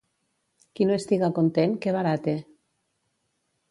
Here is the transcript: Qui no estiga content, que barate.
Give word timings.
Qui 0.79 0.87
no 0.87 0.95
estiga 1.03 1.31
content, 1.41 1.79
que 1.85 1.97
barate. 1.99 2.37